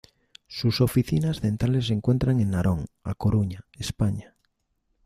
Sus 0.47 0.81
oficinas 0.81 1.41
centrales 1.41 1.85
se 1.85 1.93
encuentran 1.93 2.39
en 2.39 2.49
Narón, 2.49 2.87
A 3.03 3.13
Coruña, 3.13 3.61
España. 3.77 4.35